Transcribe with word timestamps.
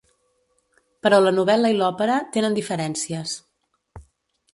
Però 1.07 1.19
la 1.25 1.33
novel·la 1.35 1.71
i 1.73 1.77
l'òpera 1.81 2.15
tenen 2.37 2.57
diferències. 2.61 3.35